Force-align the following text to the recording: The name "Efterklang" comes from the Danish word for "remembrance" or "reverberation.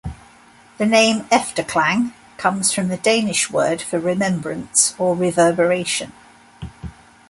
The 0.79 0.87
name 0.87 1.25
"Efterklang" 1.25 2.13
comes 2.37 2.71
from 2.73 2.87
the 2.87 2.97
Danish 2.97 3.51
word 3.51 3.83
for 3.83 3.99
"remembrance" 3.99 4.95
or 4.97 5.15
"reverberation. 5.15 6.11